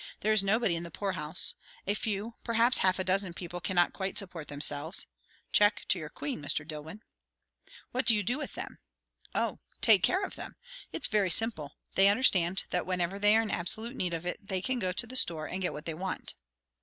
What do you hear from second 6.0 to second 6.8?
queen, Mr.